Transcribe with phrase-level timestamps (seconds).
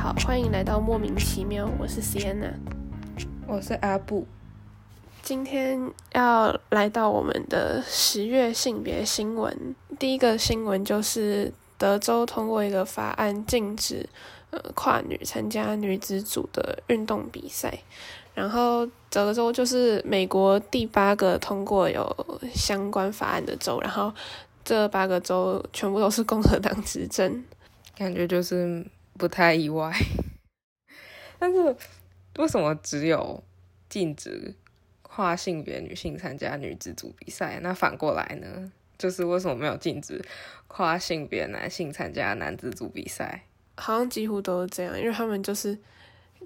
[0.00, 2.52] 好，欢迎来到莫名其妙，我是 Sienna，
[3.48, 4.24] 我是阿布。
[5.22, 14.08] 今天要来到我们的十月性别新闻，第一个新闻就是德州通过一个法案，禁止
[14.50, 17.76] 呃跨女参加女子组的运动比赛。
[18.34, 24.12] 然后德州就是美国第八个通过有相关法案的州，然后
[24.64, 27.44] 这八个州全部都是共和党执政，
[27.96, 28.86] 感觉就是
[29.18, 29.92] 不太意外。
[31.38, 31.76] 但是
[32.38, 33.42] 为什么只有
[33.90, 34.54] 禁止？
[35.10, 38.70] 跨性别女性参加女子组比赛，那反过来呢？
[38.96, 40.24] 就是为什么没有禁止
[40.68, 43.42] 跨性别男性参加男子组比赛？
[43.76, 45.76] 好像几乎都是这样，因为他们就是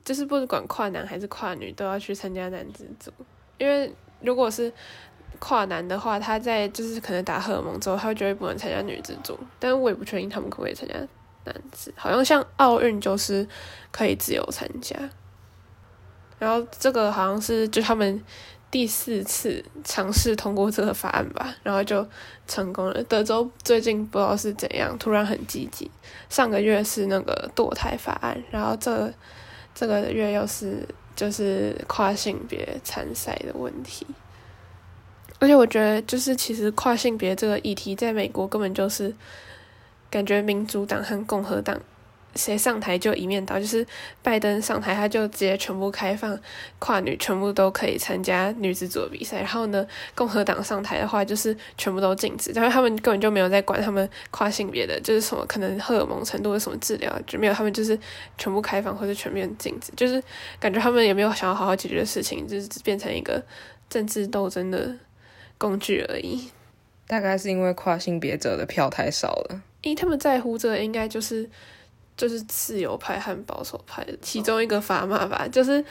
[0.03, 3.13] 就是不管跨男还是跨女都要去参加男子组。
[3.59, 4.73] 因为如果是
[5.39, 9.39] 跨男的话，他在就是可能打荷尔蒙之后，他就会不能参加女子组。
[9.59, 10.95] 但是我也不确定他们可不可以参加
[11.45, 11.93] 男子。
[11.97, 13.47] 好像像奥运就是
[13.91, 14.97] 可以自由参加。
[16.39, 18.23] 然后这个好像是就他们。
[18.73, 22.09] 第四次尝试通过这个法案吧，然后就
[22.49, 23.05] 成功了。
[23.05, 25.91] 德州最近不知道是怎样，突然很积极。
[26.31, 29.13] 上个月是那个堕胎法案，然后这
[29.75, 34.07] 这个月又是就是跨性别参赛的问题。
[35.39, 39.15] 而且我觉得，就是其实跨性别这个议题，在美国根本就是
[40.13, 41.81] 感觉民主党和共和党。
[42.35, 43.87] 谁上台就一面倒，就是
[44.23, 46.39] 拜登上台，他就直接全部开放
[46.79, 49.41] 跨女，全部都可以参加女子组的比赛。
[49.41, 57.99] 然后呢，共和党上台的话，就是全部都禁止，因为他们根本就没有在管他们跨性别的，就是什么可能荷尔蒙程度的什么治疗，就没有，他们就是
[58.39, 60.23] 全部开放或者全面禁止，就是
[60.59, 63.45] 感觉他们也没有想要好好解决的事情，就是变成一个
[63.91, 64.97] 政治斗争的
[65.59, 66.49] 工具而已。
[67.07, 71.49] 大概是因为跨性别者的票太少了，因他们在乎这个，应该就是。
[72.15, 75.83] 就是自由派和保守派其中一个砝码吧，就是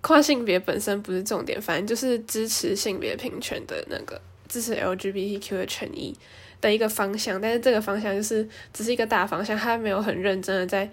[0.00, 6.12] 跨性别本身不是重点，反正就是支持性别平权的那个，支持 LGBTQ 的权益
[6.60, 7.40] 的一个方向。
[7.40, 10.90] 但是这个方向就是只是一个大方向，他没有很认真的在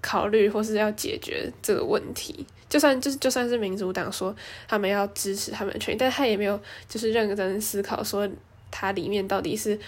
[0.00, 2.44] 考虑或是要解决这个问题。
[2.68, 4.34] 就算就是就算是民主党说
[4.66, 8.28] 他们要支持他们的权益，但他也没有就是认真思考说
[8.68, 9.78] 它里面到底是。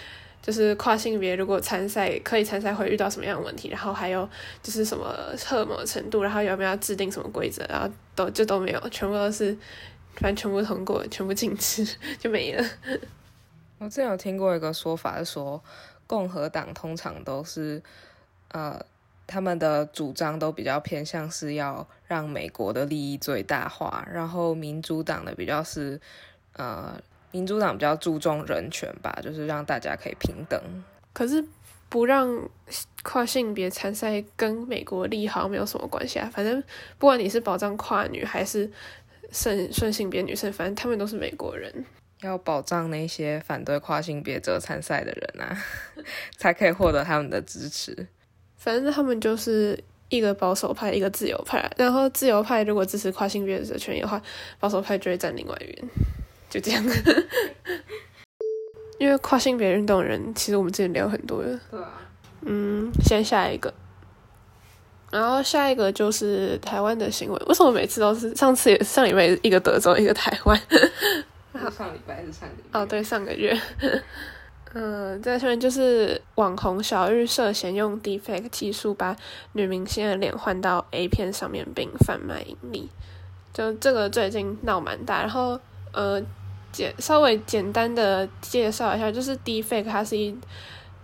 [0.45, 4.29] 就是跨性别如果参赛可以参赛会遇到什么样的问题，然后还有
[4.61, 9.57] 就是什么特某程度，然后有没有要制定什么规则，然后都就都没有，全部都是
[10.13, 11.83] 反正全部通过，全部禁止
[12.19, 12.63] 就没了。
[13.79, 15.59] 我之前有听过一个说法，是说
[16.05, 17.81] 共和党通常都是
[18.49, 18.79] 呃
[19.25, 25.99] 他们的主张都比较偏向是要让美国的利益最大化，然后民主党的比较是
[26.53, 27.01] 呃。
[27.35, 30.57] 民主党比较注重人权吧，就是让大家可以平等。
[31.11, 31.43] 可是
[31.89, 32.49] 不让
[33.03, 36.31] 跨性别参赛跟美国利益好像没有什么关系啊。
[36.33, 36.63] 反正
[36.97, 38.71] 不管你是保障跨女还是
[39.33, 41.83] 顺顺性别女生，反正他们都是美国人。
[42.21, 45.61] 要保障那些反对跨性别者参赛的人啊，
[46.39, 48.07] 才可以获得他们的支持。
[48.55, 51.69] 反正他们就是一个保守派，一个自由派。
[51.77, 54.21] 然后自由派如果支持跨性别者权益的话，
[54.57, 55.87] 保守派就会站另外一边。
[56.55, 56.81] 就这样，
[58.97, 61.59] 因为跨性别运动人，其实我们之前聊很多了。
[61.69, 61.91] 对啊。
[62.43, 63.73] 嗯，先下一个，
[65.11, 67.37] 然后下一个就是台湾的新闻。
[67.47, 70.57] 为什么每次都是上次也上礼拜一个德州，一个台湾？
[71.75, 72.79] 上礼拜是上礼拜。
[72.79, 73.59] 哦，对，上个月。
[74.73, 79.13] 嗯，在下面就是网红小玉涉嫌用 defect 技术把
[79.51, 82.89] 女明星的脸换到 A 片上面并贩卖盈利，
[83.51, 85.59] 就这个最近闹蛮大，然后
[85.91, 86.23] 呃。
[86.75, 90.37] 简稍微简单的介绍一下，就是 Deepfake，它是一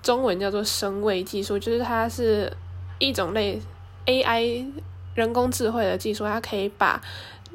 [0.03, 2.51] 中文叫做声位技术，就是它是
[2.99, 3.61] 一种类
[4.05, 4.65] AI
[5.15, 7.01] 人工智慧的技术，它可以把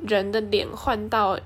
[0.07, 1.39] 人的脸换到。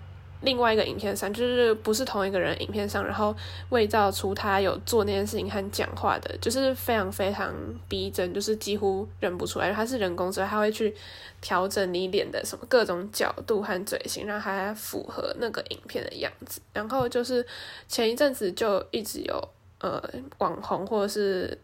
[0.42, 3.37] 另外一个影片上，就是不是同一个人影片上，然后
[3.69, 7.54] 伪造出他有做那件事情和讲话的，就是非常非常
[7.88, 9.70] 逼真，就是几乎认不出来。
[9.70, 10.94] 他是人工所以，他会去
[11.42, 16.60] 调整你脸的什么各种角度和嘴型，让它符合那个影片的样子。
[16.72, 17.46] 然后就是
[17.86, 19.48] 前一阵子就一直有
[19.81, 20.02] 呃
[20.38, 21.58] 网红或者是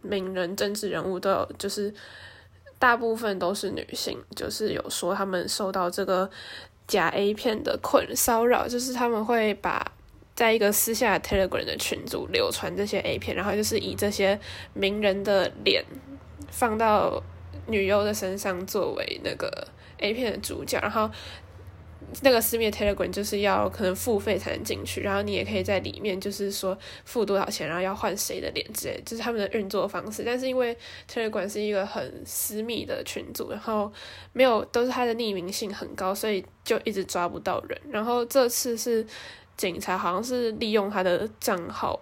[0.00, 1.92] 名人、政治人物都有，就是
[2.78, 6.30] 大部分都是女性，就是有说他们受到这个。
[6.92, 9.82] 假 A 片的困骚扰，就是他们会把
[10.34, 14.38] 在一个私下 Telegram 的群组流传这些 A 片，然后就是以这些
[14.74, 15.82] 名人的脸
[16.50, 17.22] 放到
[17.66, 19.66] 女优的身上作为那个
[20.00, 21.10] A 片的主角，然后
[22.20, 30.22] 那个私密 Telegram 就是要可能付费才能进去，然后你也可以在里面就是说付多少钱，然后要换谁的脸之类，就是他们的运作方式。
[30.24, 30.76] 但是因为
[31.10, 33.90] Telegram 是一个很私密的群组，然后
[34.32, 37.80] 没有都是它的匿名性很高，所以就一直抓不到人。
[37.90, 39.06] 然后这次是
[39.56, 41.98] 警察好像是利用他的账号，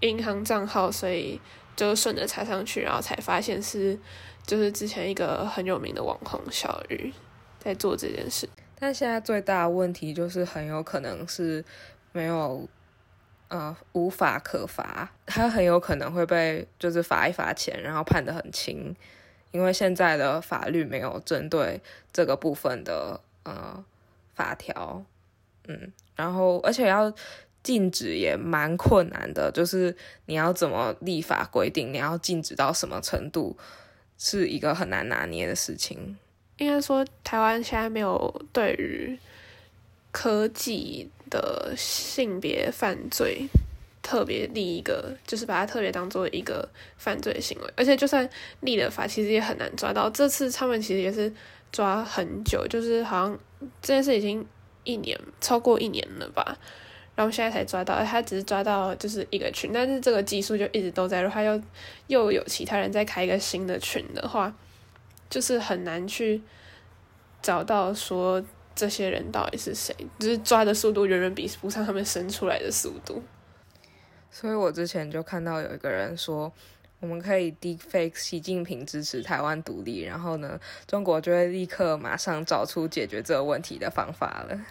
[0.00, 1.40] 银行账号，所以
[1.76, 3.98] 就顺着查上去，然后才发现是
[4.46, 7.12] 就是之前一个很有名的网红小鱼
[7.58, 8.48] 在做这件事。
[8.78, 11.64] 但现在最大的问题就是很有可能是
[12.12, 12.68] 没有
[13.48, 18.94] 呃无法可罚，他很有可能会被就是罚一罚钱，然后判的很轻，
[19.52, 21.80] 因为现在的法律没有针对
[22.12, 23.84] 这个部分的呃
[24.34, 25.04] 法条，
[25.68, 27.12] 嗯，然后而且要
[27.62, 33.56] 禁止也蛮困难的，就是你要怎么立法规定，你要禁止到什么程度，
[34.18, 36.18] 是一个很难拿捏的事情。
[36.58, 39.18] 应该说，台湾现在没有对于
[40.12, 43.48] 科技的性别犯罪
[44.00, 47.72] 特别立一个，就是把它特别当做一个犯罪行为。
[47.76, 48.28] 而且，就算
[48.60, 50.08] 立了法，其实也很难抓到。
[50.10, 51.32] 这次他们其实也是
[51.72, 53.38] 抓很久，就是好像
[53.82, 54.46] 这件事已经
[54.84, 56.56] 一年超过一年了吧，
[57.16, 58.04] 然后现在才抓到。
[58.04, 61.20] 他只是抓到就是一个群，但是这个技术就一直都在。
[61.20, 61.60] 如果他又
[62.06, 64.54] 又有其他人再开一个新的群的话。
[65.34, 66.40] 就是很难去
[67.42, 68.40] 找到说
[68.72, 73.20] 这些人到底是谁，就是抓的速度远远比不上他们生出来的速度。
[74.30, 76.52] 所以我之前就看到有一个人说，
[77.00, 84.64] 我们可以 deepfake 习近平支持台湾独立，然后呢，中国就会立刻马上找出解决这个问题的方法了。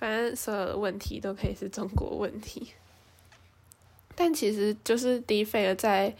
[0.00, 2.72] 反正所有的问题都可以是中国问题，
[4.16, 6.16] 但其实就是 deepfake 在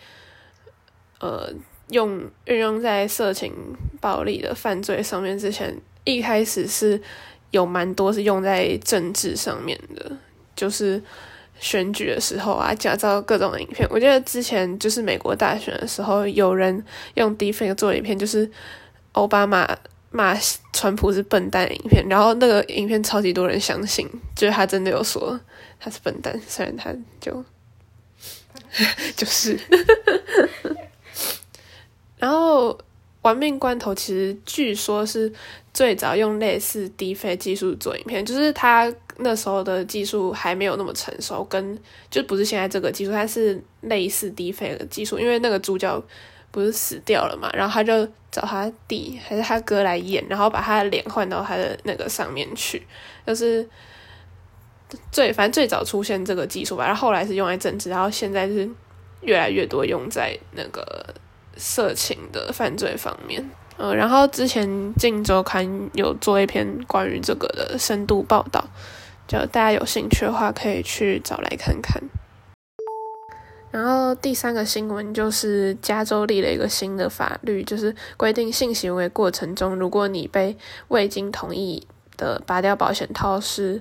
[1.18, 1.52] 呃。
[1.90, 3.52] 用运用在色情
[4.00, 7.00] 暴力的犯罪上面之前，一开始是
[7.50, 10.10] 有蛮多是用在政治上面的，
[10.54, 11.02] 就是
[11.58, 13.86] 选举的时候啊，假造各种影片。
[13.90, 16.84] 我记得之前就是美国大选的时候，有人
[17.14, 18.48] 用 defake 做影片，就是
[19.12, 19.76] 奥巴马
[20.12, 20.36] 骂
[20.72, 25.38] 川普是笨蛋影片，然后那个影片超级多人相信，就是他真的有说
[25.80, 27.44] 他是笨蛋，虽然他就
[29.16, 29.58] 就是。
[32.20, 32.78] 然后，
[33.22, 35.32] 玩命关头其实据说是
[35.72, 41.78] 最早用类似低费技术做影片，就是他那时候的技术还没有那么成熟，跟
[42.10, 45.18] 就不是现在这个技术，它是类似低费的技术。
[45.18, 46.02] 因为那个主角
[46.50, 52.86] 不是死掉了嘛，然后他就找他弟还是他哥来演，然后把他的脸换到他的那个上面去，
[53.26, 53.66] 就是
[55.10, 56.84] 最反正最早出现这个技术吧。
[56.86, 58.68] 然后后来是用来政治，然后现在是
[59.22, 61.14] 越来越多用在那个。
[61.56, 64.68] 色情的犯罪方面，嗯，然后之前
[64.98, 68.64] 《镜周刊》有做一篇关于这个的深度报道，
[69.26, 72.02] 就大家有兴趣的话可以去找来看看。
[73.70, 80.56] 然后第三个新闻就是加州立了一个新的法律，就是规定性行为过程中，如果你被
[80.88, 81.86] 未经同意
[82.16, 83.80] 的拔掉保险套，是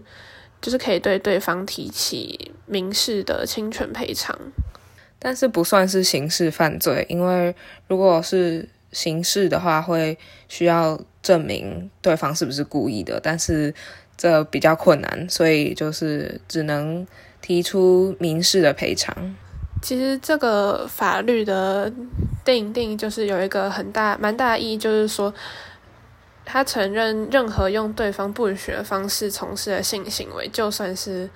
[0.62, 4.38] 就是可以对对方提起民事的侵权赔偿。
[5.20, 7.54] 但是不算是刑事犯罪，因为
[7.88, 10.18] 如果是刑事的话，会
[10.48, 13.74] 需要证明对方是不是故意的，但是
[14.18, 17.06] 这比较困难，所以就是只能
[17.42, 19.36] 提出民事的赔偿。
[19.82, 21.92] 其实这个法律的
[22.44, 25.34] 定定就是有一个很大蛮大意义，就是说
[26.44, 31.30] 他承认任何用对方不允许的方式从事的性行为，就算是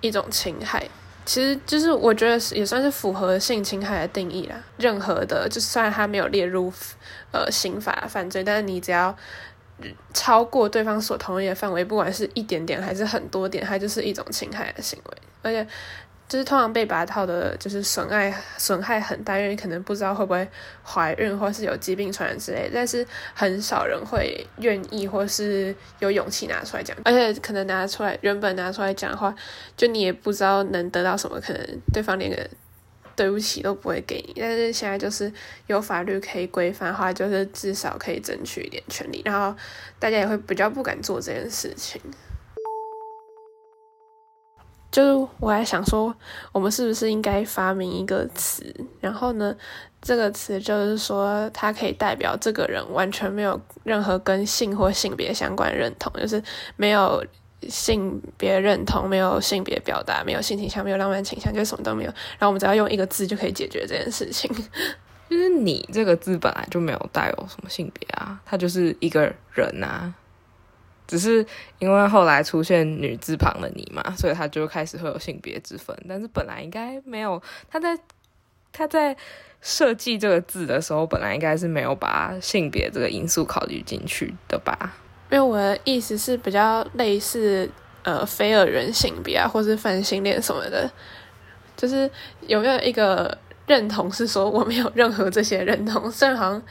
[0.00, 0.88] 一种侵害。
[1.28, 4.56] 其实就是我觉得也算是符合性侵害的定义啦。
[4.78, 6.72] 任何的，就算他没有列入
[7.32, 9.14] 呃刑法犯罪，但是你只要
[10.14, 15.68] 超过对方所同意的范围，不管是一点点还是很多点，它就是一种侵害的行为，而且。
[16.28, 20.46] 就是通常被拔套的，就是损害损害很大，因为可能不知道会不会
[20.84, 22.70] 怀孕，或是有疾病传染之类。
[22.72, 26.94] 但是很少人会愿意，或是有勇气拿出来讲。
[27.02, 29.34] 而且可能拿出来，原本拿出来讲的话，
[29.74, 32.46] 就你也不知道能得到什么，可能对方连个
[33.16, 34.34] 对不起都不会给你。
[34.38, 35.32] 但是现在就是
[35.66, 39.56] 有法律可以规范的话，就是至少可以争取一点权利，然后
[39.98, 41.98] 大家也会比较不敢做这件事情。
[44.90, 46.14] 就是我还想说，
[46.50, 48.64] 我们是不是应该发明一个词？
[49.00, 49.54] 然后呢，
[50.00, 56.42] 这个词就是说，它可以代表这个人完全没有任何跟性或性别相关认同，就是
[56.76, 57.22] 没有
[57.68, 62.10] 性别认同，没有性别表达，没有性倾向，没有浪漫倾向，就什么都没有。
[62.38, 64.50] 然后我们只要用一个字就可以解决这件事情。
[65.28, 70.14] 就是“你”这个字本来就没有带有什么性别啊，它就是一个人啊。
[71.08, 71.44] 只是
[71.80, 75.96] 因为后来出现女字旁的你嘛，所以他就开始会有性别之分。
[76.06, 77.98] 但是本来应该没有，他在
[78.70, 79.16] 他在
[79.62, 84.94] 设计这个字的时候，本来应该是没有把性别这个因素考虑进去的吧？
[85.30, 87.68] 因为我的意思是比较类似
[88.02, 90.88] 呃非二元性别啊，或是泛性恋什么的，
[91.74, 92.08] 就是
[92.46, 93.36] 有没有一个
[93.66, 96.62] 认同是说我没有任何这些认同，虽然好像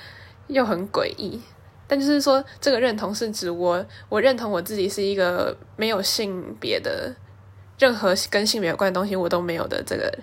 [0.47, 1.41] 又很诡异。
[1.87, 7.15] 但就是说，这个认同是指我，我认同我自己是一个没有性别的，
[7.79, 10.19] 任何跟性别有关的东西我都没有的这个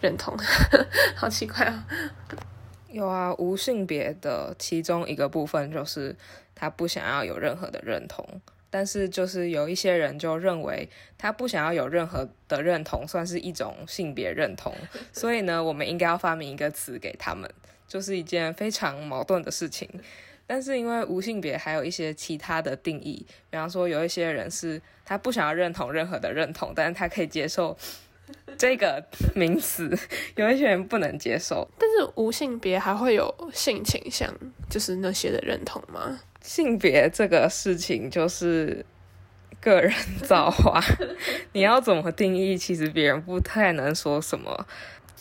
[0.00, 0.34] 认同，
[1.14, 1.86] 好奇怪啊！
[2.90, 6.16] 有啊，无性别的其中一个部分就是
[6.54, 8.26] 他不想要有任何的认同，
[8.70, 10.88] 但是就是有一些人就认为
[11.18, 14.74] 他不想要有任何的认同算是一种性别认同，
[15.12, 17.50] 所以呢，我们应该要发明一个词给他们，
[17.86, 19.88] 就是一件非常矛盾的事情。
[20.52, 27.74] 但是因为无性别还有一些其他的定义，比方说有一些人是他不想要认同任何的认同，但是他可以接受
[28.58, 29.02] 这个
[29.34, 29.88] 名词；
[30.36, 31.66] 有一些人不能接受。
[31.78, 34.30] 但是无性别还会有性倾向，
[34.68, 36.20] 就是那些的认同吗？
[36.42, 38.84] 性别这个事情就是
[39.58, 39.90] 个人
[40.22, 40.78] 造化，
[41.52, 44.66] 你要怎么定义，其实别人不太能说什么。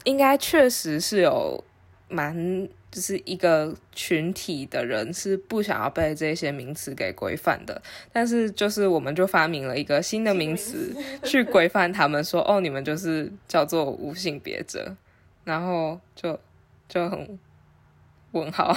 [0.03, 1.63] 应该确实是有
[2.09, 2.67] 蛮。
[2.91, 7.81] 就是一个群体的人是不想要被这些名词给规范的，
[8.11, 10.93] 但是就是我们就发明了一个新的名词
[11.23, 14.95] 去规范他们，说哦，你们就是叫做无性别者，
[15.45, 16.37] 然后就
[16.89, 17.39] 就很
[18.31, 18.75] 问号，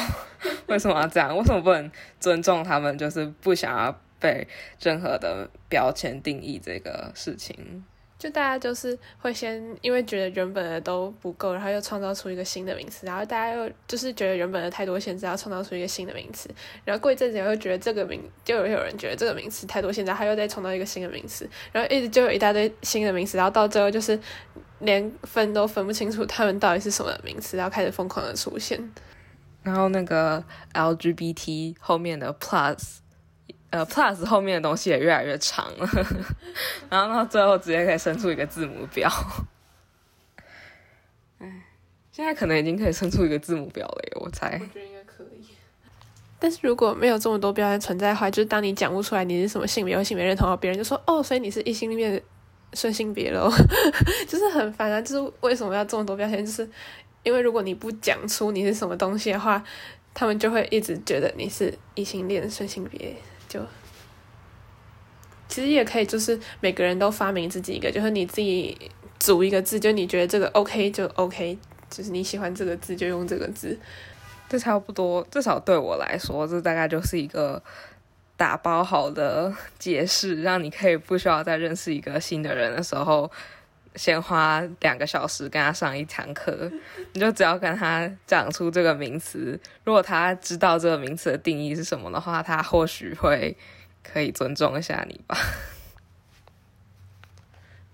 [0.69, 1.37] 为什么要这样？
[1.37, 1.91] 为什么不能
[2.21, 2.97] 尊重他们？
[2.97, 4.47] 就是不想要被
[4.81, 7.85] 任何的标签定义这个事情。
[8.17, 16.49] 就大家就是会先因为觉得原本的都不够，然后又创造出一个新的名词，然后大家又就是觉得原本的太多限制，要创造出一个新的名词，
[16.85, 24.19] 然后过一阵子又觉得这个名，就有有人觉得这个名词太多限制，他又再创造一个新的名词，然后一直就有一大堆新的名词，然后到最后就是
[24.79, 28.93] 连分都分不清楚他们到底是什么名词，然后开始疯狂的出现，
[29.63, 30.43] 然后那个
[30.73, 33.04] LGBT 后面的 Plus。
[33.75, 35.89] 呃，plus 后面的东西也越来越长了，
[36.89, 39.11] 然后到最后直接可以生出一个字母表。
[41.41, 41.65] 哎，
[42.13, 44.53] 现在可能已经可以生出一个字母表了，我猜。
[44.63, 45.45] 我觉得应该可以。
[46.39, 52.23] 但是如果没有这么多标签存在的话，就是当你讲不出来你是什么性别或性别认同后，别人就说哦，所以你是异性恋
[52.75, 53.51] 顺性别喽，
[54.29, 55.01] 就是很烦啊！
[55.03, 56.47] 就是为什么要这么多标签？
[56.47, 56.71] 就是
[57.25, 59.61] 因为如果你不讲出你是什么东西的话，
[60.15, 63.17] 他们就会一直觉得你是异性恋顺性别。
[63.55, 63.61] 就
[65.47, 68.77] 其实也可以，就是每个人都发明自己一个，就是你自己
[69.21, 71.57] 组一个字，就你觉得这个 OK 就 OK，
[71.89, 73.79] 就是你喜欢这个字就用这个字，
[74.49, 75.25] 这差不多。
[75.31, 77.63] 至少对我来说，这大概就是一个
[78.37, 83.31] 打包好的解释，让你可以不需要再认识一个新的人的时候。
[83.97, 86.71] 先花两个小时跟他上一堂课，
[87.15, 89.59] 你就只要跟他讲出这个名词。
[89.85, 93.57] 如果他知道这个名词的定义是什么的话，他或许会
[94.03, 95.37] 可以尊重一下你吧。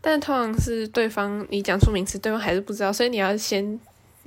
[0.00, 3.78] 但通常是对方你讲出名词，对方还是不知道，所以你要先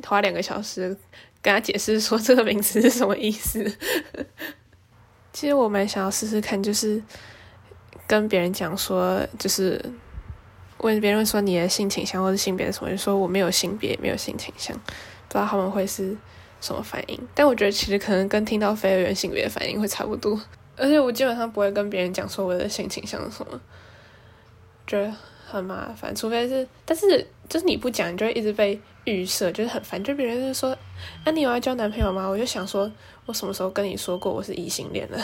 [0.05, 0.95] 花两个小时
[1.41, 3.75] 跟他解释说这个名词是什么意思。
[5.33, 7.01] 其实我蛮想要试试看，就是
[8.05, 9.83] 跟别人讲说，就是。
[10.83, 16.15] 问别人说你的性倾向或者性别什么，就说我没有性别，没有性倾向，不知道他们会是
[16.61, 17.19] 什么反应。
[17.33, 20.39] 但我觉得其实可能跟听到非二元性别的反应会差不多。
[20.75, 23.59] 而且我基本上不会跟别人讲说我的性倾向是什么，
[24.85, 25.13] 觉得
[25.45, 26.13] 很麻烦。
[26.15, 30.03] 除非是，但是就是你不讲，你就会一直被预设，就是很烦。
[30.03, 30.75] 就别人就说
[31.23, 32.91] ：“啊，你有要交男朋友吗？”我就想说，
[33.25, 35.17] 我什么时候跟你说过我是异性恋了？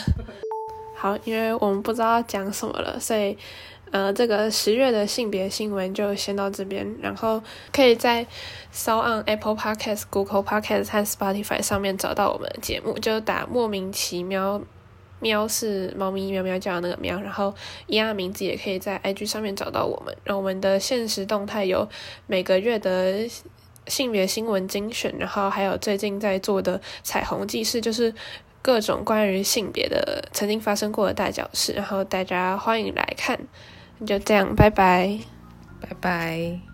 [0.99, 3.37] 好，因为我们不知道讲什么了，所以。
[3.91, 7.41] 呃，这个十月的性别新闻就先到这边，然后
[7.73, 8.23] 可以在
[8.71, 14.61] s on Apple Podcast、Google Podcast 和 Spotify 上面找到我们的节目，就打莫名其妙
[15.19, 17.51] 喵是猫咪喵喵叫的那个喵，然后
[17.87, 20.15] 一样的名字也可以在 IG 上面找到我们。
[20.23, 21.89] 然后我们的现实动态有
[22.27, 23.27] 每个月的
[23.87, 28.13] 性别新闻精选，然后还有最近在做的彩虹记事，就是
[28.61, 33.39] 各种关于性别的曾经发生过的大小事，然后大家欢迎来看。
[34.05, 35.19] 就这样，拜拜，
[35.81, 36.68] 拜拜。